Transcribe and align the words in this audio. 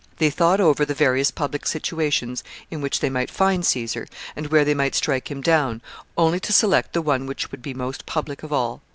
They 0.17 0.31
thought 0.31 0.59
over 0.59 0.83
the 0.83 0.95
various 0.95 1.29
public 1.29 1.67
situations 1.67 2.43
in 2.71 2.81
which 2.81 3.01
they 3.01 3.09
might 3.11 3.29
find 3.29 3.63
Caesar, 3.63 4.07
and 4.35 4.47
where 4.47 4.65
they 4.65 4.73
might 4.73 4.95
strike 4.95 5.29
him 5.29 5.41
down, 5.43 5.79
only 6.17 6.39
to 6.39 6.51
select 6.51 6.93
the 6.93 7.03
one 7.03 7.27
which 7.27 7.51
would 7.51 7.61
be 7.61 7.75
most 7.75 8.07
public 8.07 8.41
of 8.41 8.51
all. 8.51 8.81